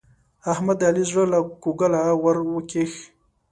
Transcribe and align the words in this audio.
احمد 0.51 0.77
د 0.79 0.83
علي 0.89 1.03
زړه 1.09 1.23
له 1.33 1.39
کوګله 1.63 2.01
ور 2.23 2.37
وکېښ. 2.53 2.93